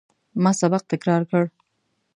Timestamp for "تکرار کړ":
0.91-1.43